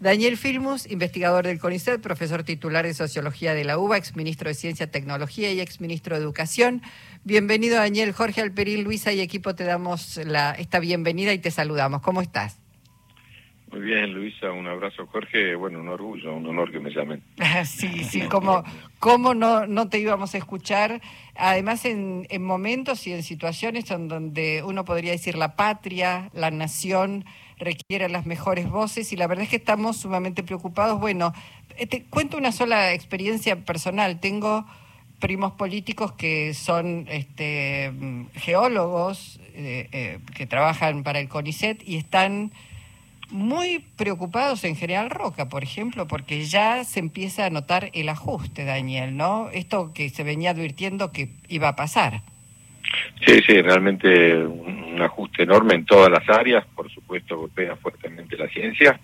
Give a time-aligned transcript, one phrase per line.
[0.00, 4.90] Daniel Filmus, investigador del CONICET, profesor titular de Sociología de la UBA, exministro de Ciencia,
[4.90, 6.80] Tecnología y exministro de Educación.
[7.22, 8.12] Bienvenido, Daniel.
[8.12, 12.00] Jorge Alperín, Luisa y equipo te damos la, esta bienvenida y te saludamos.
[12.00, 12.56] ¿Cómo estás?
[13.70, 15.54] Muy bien, Luisa, un abrazo, Jorge.
[15.54, 17.22] Bueno, un orgullo, un honor que me llamen.
[17.64, 18.64] sí, sí, como,
[18.98, 21.00] cómo no, no te íbamos a escuchar.
[21.36, 26.50] Además, en, en momentos y en situaciones en donde uno podría decir la patria, la
[26.50, 27.24] nación
[27.58, 30.98] requieren las mejores voces y la verdad es que estamos sumamente preocupados.
[30.98, 31.32] Bueno,
[31.76, 34.18] eh, te cuento una sola experiencia personal.
[34.18, 34.66] Tengo
[35.20, 37.92] primos políticos que son este,
[38.34, 42.52] geólogos eh, eh, que trabajan para el CONICET y están
[43.30, 48.64] muy preocupados en General Roca, por ejemplo, porque ya se empieza a notar el ajuste,
[48.64, 49.48] Daniel, ¿no?
[49.52, 52.22] Esto que se venía advirtiendo que iba a pasar.
[53.24, 58.48] Sí, sí, realmente un ajuste enorme en todas las áreas, por supuesto golpea fuertemente la
[58.48, 58.98] ciencia.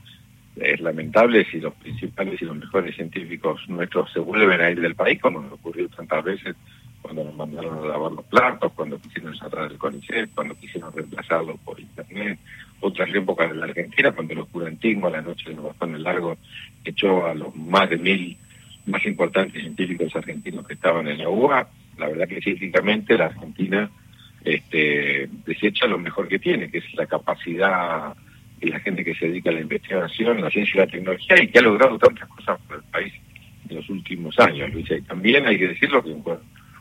[0.56, 4.94] Es lamentable si los principales y los mejores científicos nuestros se vuelven a ir del
[4.94, 6.56] país, como nos ocurrió tantas veces
[7.06, 11.56] cuando nos mandaron a lavar los platos, cuando quisieron cerrar el CONICET, cuando quisieron reemplazarlo
[11.64, 12.40] por Internet,
[12.80, 16.36] otras épocas de la Argentina, cuando el oscurantismo a la noche de los bastones largos
[16.84, 18.36] echó a los más de mil
[18.86, 21.68] más importantes científicos argentinos que estaban en la UBA,
[21.98, 23.90] la verdad que científicamente la Argentina
[24.44, 28.14] este, desecha lo mejor que tiene, que es la capacidad
[28.60, 31.48] de la gente que se dedica a la investigación, la ciencia y la tecnología y
[31.48, 33.12] que ha logrado tantas cosas por el país
[33.68, 34.90] en los últimos años, Luis.
[34.90, 36.38] Y también hay que decirlo que con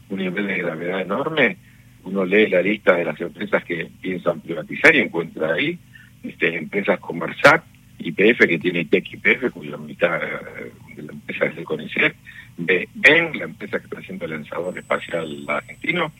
[0.09, 1.57] un nivel de gravedad enorme,
[2.03, 5.77] uno lee la lista de las empresas que piensan privatizar y encuentra ahí
[6.23, 7.63] este, empresas como Marsac,
[7.97, 12.15] IPF, que tiene TEC IPF, cuya mitad eh, de la empresa es el CONICET,
[12.57, 16.11] BEN, la empresa que presenta el lanzador espacial argentino,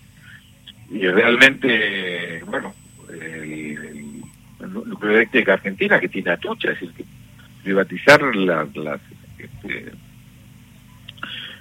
[0.90, 2.74] y realmente, bueno,
[3.10, 4.22] el,
[4.60, 7.06] núcleo eléctrico argentina que tiene atucha, es decir, que
[7.64, 9.02] privatizar las, las
[9.38, 9.92] este,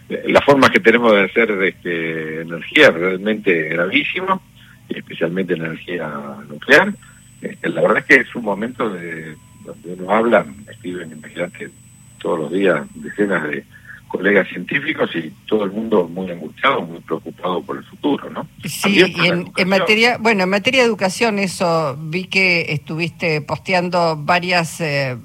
[0.09, 4.43] la forma que tenemos de hacer este, energía realmente gravísimo,
[4.89, 6.13] especialmente energía
[6.49, 6.93] nuclear.
[7.41, 11.71] Este, la verdad es que es un momento de donde uno habla, escriben, imagínate,
[12.19, 13.65] todos los días decenas de
[14.09, 18.47] colegas científicos y todo el mundo muy angustiado, muy preocupado por el futuro, ¿no?
[18.65, 24.81] Sí, y en, materia, bueno, en materia de educación, eso vi que estuviste posteando varias,
[24.81, 25.17] eh,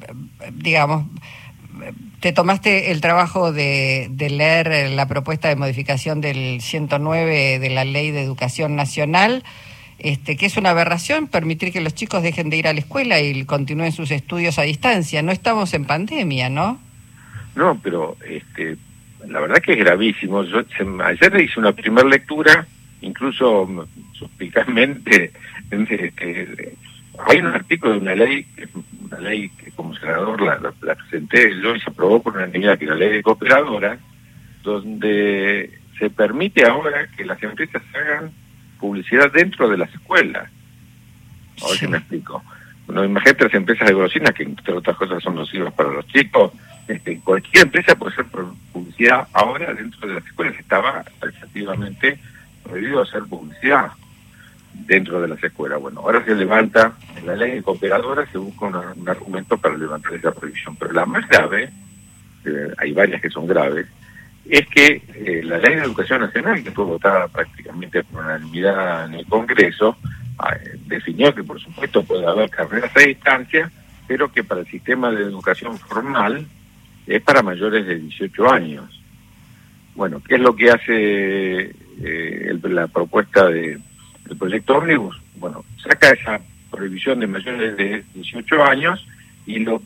[0.53, 1.05] digamos,
[2.19, 8.11] te tomaste el trabajo de, leer la propuesta de modificación del 109 de la Ley
[8.11, 9.43] de Educación Nacional,
[9.99, 13.19] este, que es una aberración permitir que los chicos dejen de ir a la escuela
[13.19, 15.21] y continúen sus estudios a distancia.
[15.21, 16.79] No estamos en pandemia, ¿no?
[17.55, 18.77] No, pero este,
[19.27, 20.43] la verdad que es gravísimo.
[20.43, 20.61] Yo
[21.03, 22.67] ayer hice una primera lectura,
[23.01, 25.31] incluso suspicazmente,
[27.27, 28.45] hay un artículo de una ley,
[29.05, 29.68] una ley que
[29.99, 33.99] senador la, la, presenté yo y se aprobó por unanimidad, que la ley de cooperadoras,
[34.63, 38.31] donde se permite ahora que las empresas hagan
[38.79, 40.49] publicidad dentro de las escuelas.
[41.61, 42.43] A ver si me explico.
[42.85, 46.51] Bueno, imagínate las empresas de golosinas, que entre otras cosas son nocivas para los chicos,
[46.87, 48.25] este, cualquier empresa puede hacer
[48.73, 50.55] publicidad ahora dentro de las escuelas.
[50.57, 52.17] Estaba efectivamente
[52.63, 53.91] prohibido hacer publicidad
[54.73, 55.79] dentro de las escuelas.
[55.79, 60.13] Bueno, ahora se levanta, en la ley de cooperadoras se busca un argumento para levantar
[60.13, 60.75] esa prohibición.
[60.75, 61.69] Pero la más grave,
[62.45, 63.87] eh, hay varias que son graves,
[64.49, 69.15] es que eh, la ley de educación nacional, que fue votada prácticamente por unanimidad en
[69.15, 69.95] el Congreso,
[70.39, 70.55] ah,
[70.87, 73.71] definió que por supuesto puede haber carreras a distancia,
[74.07, 76.47] pero que para el sistema de educación formal
[77.05, 79.01] es para mayores de 18 años.
[79.93, 83.79] Bueno, ¿qué es lo que hace eh, la propuesta de,
[84.29, 85.19] del proyecto Omnibus?
[85.35, 86.39] Bueno, saca esa
[86.71, 89.05] prohibición de mayores de 18 años
[89.45, 89.81] y lo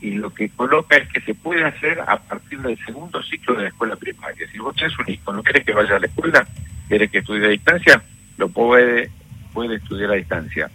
[0.00, 3.62] y lo que coloca es que se puede hacer a partir del segundo ciclo de
[3.64, 4.46] la escuela primaria.
[4.50, 6.46] Si vos tenés un hijo, no querés que vaya a la escuela,
[6.88, 8.02] querés que estudie a distancia,
[8.36, 9.10] lo puede,
[9.52, 10.70] puede estudiar a distancia.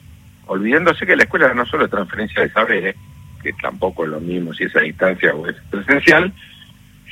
[0.47, 2.95] Olvidándose que la escuela no solo es transferencia de saberes,
[3.41, 6.34] que tampoco es lo mismo si es a distancia o es presencial,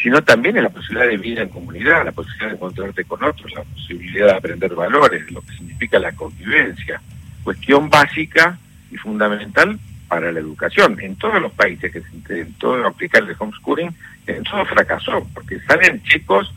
[0.02, 3.52] sino también es la posibilidad de vida en comunidad, la posibilidad de encontrarte con otros,
[3.54, 7.02] la posibilidad de aprender valores, lo que significa la convivencia.
[7.44, 8.58] Cuestión básica
[8.92, 11.00] y fundamental para la educación.
[11.00, 13.96] En todos los países que se intentó aplicar el homeschooling,
[14.28, 16.54] en todo fracasó, porque salen chicos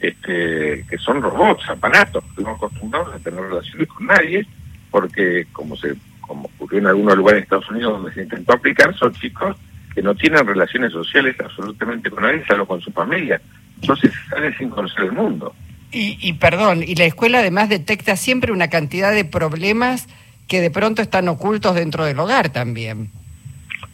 [0.00, 4.46] este, que son robots, aparatos, que no acostumbrados a tener relaciones con nadie,
[4.90, 8.94] porque como se como ocurrió en algunos lugares de Estados Unidos donde se intentó aplicar,
[8.94, 9.56] son chicos
[9.98, 13.40] que no tienen relaciones sociales absolutamente con nadie, salvo con su familia.
[13.80, 15.52] Entonces salen sin conocer el mundo.
[15.90, 20.06] Y, y perdón, y la escuela además detecta siempre una cantidad de problemas
[20.46, 23.10] que de pronto están ocultos dentro del hogar también.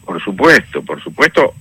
[0.05, 1.55] Por supuesto, por supuesto,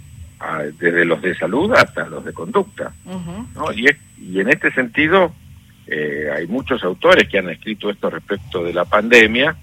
[0.79, 2.93] desde los de salud hasta los de conducta.
[3.07, 3.73] ¿no?
[3.73, 3.89] y,
[4.21, 5.33] y en este sentido,
[5.87, 9.57] eh, hay muchos autores que han escrito esto respecto de la pandemia,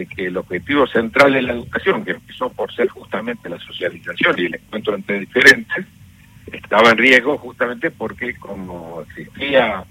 [0.00, 4.34] de que el objetivo central de la educación, que empezó por ser justamente la socialización
[4.38, 5.84] y el encuentro entre diferentes,
[6.50, 9.84] estaba en riesgo justamente porque como existía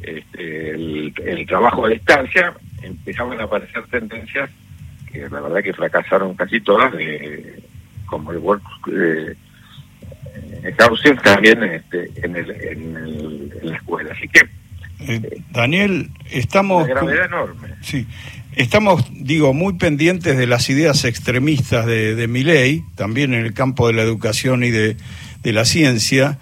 [0.00, 4.48] este, el, trabajo a distancia, empezaban a aparecer tendencias
[5.12, 7.60] que la verdad que fracasaron casi todas, de,
[8.06, 9.34] como el work eh,
[10.78, 14.12] housing también este, en, el, en, la escuela.
[14.12, 14.48] Así que
[15.00, 16.86] eh, Daniel, estamos...
[16.86, 17.68] gravedad enorme.
[17.80, 18.06] Sí,
[18.56, 23.86] estamos, digo, muy pendientes de las ideas extremistas de, de ley, también en el campo
[23.86, 24.96] de la educación y de,
[25.42, 26.38] de la ciencia,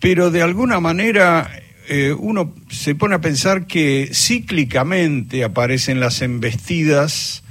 [0.00, 1.50] pero de alguna manera
[1.88, 7.42] eh, uno se pone a pensar que cíclicamente aparecen las embestidas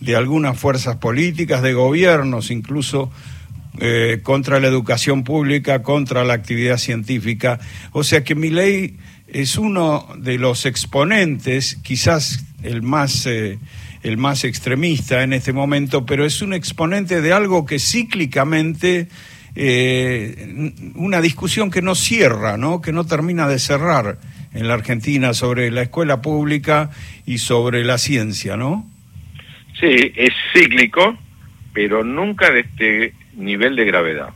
[0.00, 3.12] de algunas fuerzas políticas, de gobiernos, incluso
[3.80, 7.60] eh, contra la educación pública, contra la actividad científica.
[7.92, 8.96] O sea que mi ley
[9.28, 13.58] es uno de los exponentes, quizás el más, eh,
[14.02, 19.08] el más extremista en este momento, pero es un exponente de algo que cíclicamente,
[19.54, 22.80] eh, una discusión que no cierra, ¿no?
[22.80, 24.18] que no termina de cerrar
[24.54, 26.90] en la Argentina sobre la escuela pública
[27.26, 28.86] y sobre la ciencia, ¿no?
[29.80, 31.16] Sí, es cíclico,
[31.72, 34.28] pero nunca de este nivel de gravedad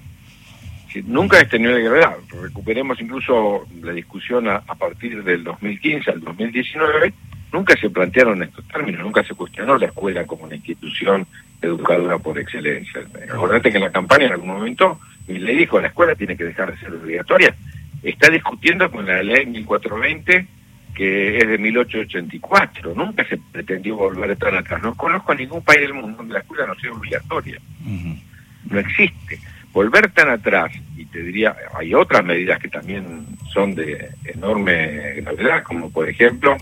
[1.05, 2.17] nunca este nivel de gravedad.
[2.43, 7.12] Recuperemos incluso la discusión a, partir del 2015 al 2019,
[7.52, 11.26] nunca se plantearon estos términos, nunca se cuestionó la escuela como una institución
[11.60, 13.02] educadora por excelencia.
[13.31, 16.72] Acordate que en la campaña en algún momento le dijo la escuela tiene que dejar
[16.72, 17.54] de ser obligatoria.
[18.02, 20.46] Está discutiendo con la ley 1420
[20.94, 22.94] que es de 1884.
[22.94, 24.82] Nunca se pretendió volver tan atrás.
[24.82, 27.60] No conozco a ningún país del mundo donde la escuela no sea obligatoria.
[28.70, 29.38] No existe
[29.76, 35.62] volver tan atrás, y te diría, hay otras medidas que también son de enorme gravedad,
[35.64, 36.56] como por ejemplo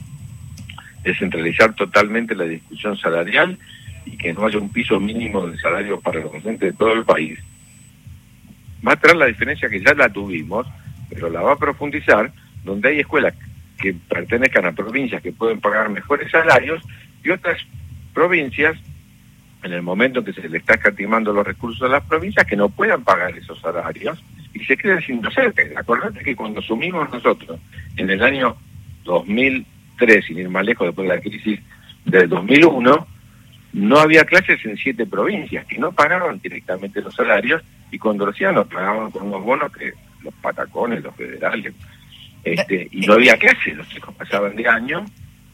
[1.05, 3.59] descentralizar totalmente la discusión salarial
[4.07, 7.05] y que no haya un piso mínimo de salario para los docentes de todo el
[7.05, 7.39] país.
[8.87, 10.67] Va a traer la diferencia que ya la tuvimos,
[11.09, 12.33] pero la va a profundizar,
[12.65, 13.35] donde hay escuelas
[13.79, 16.83] que pertenezcan a provincias que pueden pagar mejores salarios
[17.23, 17.59] y otras
[18.13, 18.77] provincias
[19.63, 22.69] en el momento que se le está escatimando los recursos a las provincias que no
[22.69, 24.23] puedan pagar esos salarios
[24.53, 25.75] y se queden sin docentes.
[25.77, 27.59] Acordate que cuando sumimos nosotros
[27.97, 28.57] en el año
[29.99, 31.61] 2003, sin ir más lejos después de la crisis
[32.05, 33.07] del 2001,
[33.75, 38.31] no había clases en siete provincias que no pagaban directamente los salarios y cuando lo
[38.31, 39.93] hacían los pagaban con unos bonos que
[40.23, 41.75] los patacones, los federales,
[42.45, 45.05] este, y no había clases, los chicos pasaban de año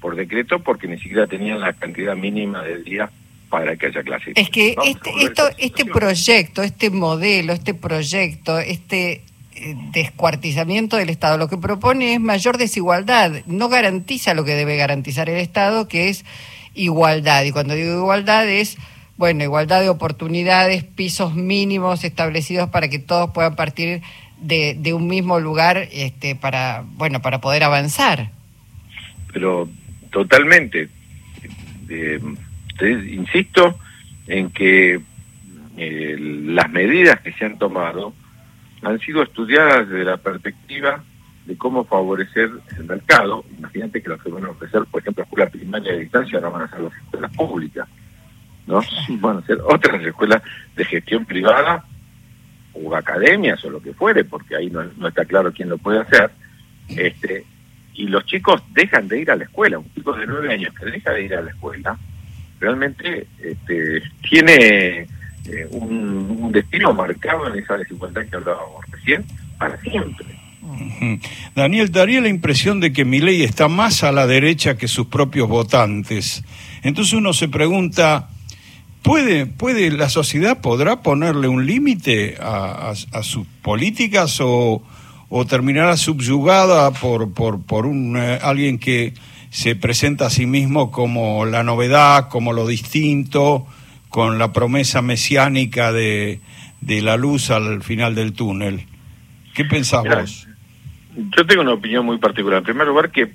[0.00, 3.10] por decreto porque ni siquiera tenían la cantidad mínima de días
[3.48, 4.32] para que haya clases.
[4.36, 9.22] Es que este, esto, este proyecto, este modelo, este proyecto, este
[9.92, 15.28] descuartizamiento del Estado, lo que propone es mayor desigualdad, no garantiza lo que debe garantizar
[15.28, 16.24] el Estado, que es
[16.74, 17.44] igualdad.
[17.44, 18.78] Y cuando digo igualdad es,
[19.16, 24.02] bueno, igualdad de oportunidades, pisos mínimos establecidos para que todos puedan partir
[24.40, 28.30] de, un mismo lugar este, para, bueno, para poder avanzar.
[29.32, 29.68] Pero
[30.10, 30.88] totalmente.
[31.88, 32.20] Eh,
[33.10, 33.78] insisto
[34.26, 35.00] en que
[35.76, 38.14] eh, las medidas que se han tomado
[38.82, 41.02] han sido estudiadas desde la perspectiva
[41.46, 43.44] de cómo favorecer el mercado.
[43.58, 46.62] Imagínate que los que van a ofrecer, por ejemplo, escuelas primaria de distancia ahora van
[46.62, 47.88] a ser las escuelas públicas,
[48.66, 48.80] ¿no?
[49.20, 50.42] Van a ser otras escuelas
[50.76, 51.84] de gestión privada
[52.72, 56.00] o academias o lo que fuere, porque ahí no, no está claro quién lo puede
[56.00, 56.30] hacer.
[56.88, 57.44] Este,
[57.94, 59.78] y los chicos dejan de ir a la escuela.
[59.78, 61.98] Un chico de nueve años que deja de ir a la escuela
[62.60, 65.06] realmente este, tiene
[65.46, 69.24] eh, un, destino marcado en esa desigualdad que hablábamos recién
[69.58, 70.26] para siempre.
[71.54, 75.06] Daniel, daría la impresión de que mi ley está más a la derecha que sus
[75.06, 76.44] propios votantes.
[76.82, 78.28] Entonces uno se pregunta,
[79.02, 84.82] ¿puede, puede la sociedad podrá ponerle un límite a, sus políticas o,
[85.48, 89.14] terminará subyugada por, por, por un, eh, alguien que
[89.50, 93.66] se presenta a sí mismo como la novedad, como lo distinto,
[94.10, 96.40] con la promesa mesiánica de,
[96.82, 98.86] de la luz al final del túnel.
[99.54, 100.46] ¿Qué pensás vos?
[101.36, 102.58] Yo tengo una opinión muy particular.
[102.58, 103.32] En primer lugar, que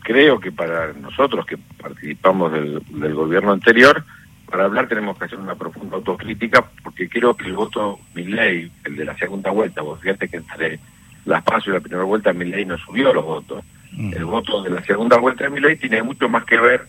[0.00, 4.04] creo que para nosotros que participamos del, del gobierno anterior,
[4.50, 8.96] para hablar tenemos que hacer una profunda autocrítica, porque creo que el voto ley, el
[8.96, 10.78] de la segunda vuelta, vos fíjate que entre
[11.26, 13.64] las pasos y la primera vuelta ley no subió los votos
[13.96, 16.88] el voto de la segunda vuelta de mi ley tiene mucho más que ver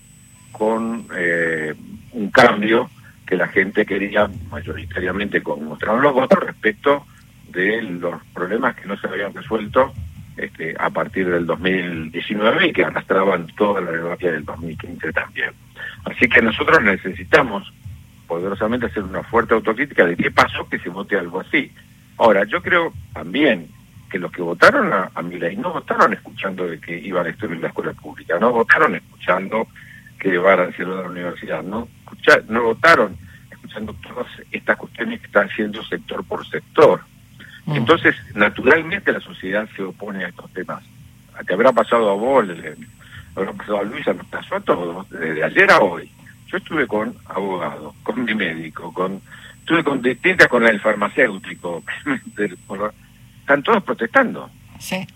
[0.52, 1.74] con eh,
[2.14, 2.90] un cambio
[3.26, 7.06] que la gente quería mayoritariamente mostrar los votos respecto
[7.50, 9.94] de los problemas que no se habían resuelto
[10.38, 15.52] este, a partir del 2019 y que arrastraban toda la debate del 2015 también.
[16.04, 17.72] Así que nosotros necesitamos
[18.28, 21.72] poderosamente hacer una fuerte autocrítica de qué pasó que se vote algo así.
[22.18, 23.68] Ahora, yo creo también
[24.10, 27.62] que los que votaron a, a ley no votaron escuchando de que iban a en
[27.62, 29.68] la escuela pública, no votaron escuchando
[30.20, 31.88] que llevaran cielo a la universidad, no,
[32.48, 33.18] no votaron
[33.52, 37.02] escuchando todas estas cuestiones que están haciendo sector por sector.
[37.66, 37.76] Mm.
[37.76, 40.84] Entonces, naturalmente la sociedad se opone a estos temas.
[41.46, 42.76] Te habrá pasado a vos, le,
[43.36, 46.10] habrá pasado a Luisa, nos pasó a todos, desde ayer a hoy.
[46.48, 49.22] Yo estuve con abogados, con mi médico, con
[49.60, 51.84] estuve con distintas con el farmacéutico,
[53.40, 54.50] están todos protestando.
[54.78, 55.08] Sí.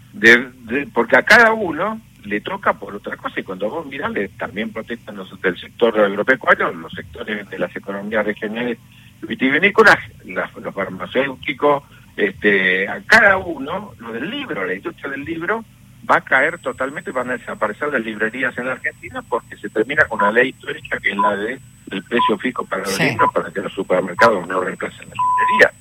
[0.94, 5.18] porque a cada uno le toca por otra cosa y cuando vos mirás también protestan
[5.18, 8.78] los del sector agropecuario, los sectores de las economías regionales
[9.22, 11.84] vitivinícolas, los farmacéuticos,
[12.16, 15.64] este, a cada uno, lo del libro, la industria del libro,
[16.10, 20.06] va a caer totalmente, van a desaparecer las librerías en la Argentina porque se termina
[20.06, 21.60] con una ley histórica que es la de
[21.92, 25.78] el precio fijo para los libros para que los supermercados no reemplacen las librerías.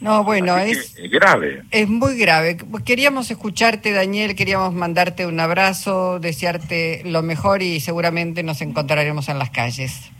[0.00, 1.62] No, bueno, es, es, grave.
[1.70, 2.58] Es muy grave.
[2.84, 9.38] Queríamos escucharte, Daniel, queríamos mandarte un abrazo, desearte lo mejor y seguramente nos encontraremos en
[9.38, 10.10] las calles.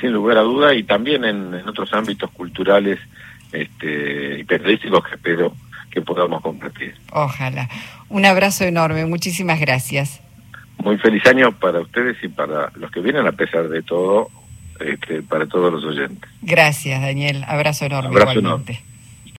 [0.00, 2.98] Sin lugar a duda y también en, otros ámbitos culturales
[3.52, 5.54] este, y periodísticos que espero
[5.90, 6.94] que podamos compartir.
[7.12, 7.68] Ojalá.
[8.08, 10.20] Un abrazo enorme, muchísimas gracias.
[10.78, 14.30] Muy feliz año para ustedes y para los que vienen a pesar de todo,
[14.80, 16.30] este, para todos los oyentes.
[16.42, 17.44] Gracias, Daniel.
[17.46, 18.08] Abrazo enorme.
[18.10, 18.72] Abrazo igualmente.
[18.72, 18.89] Enorme.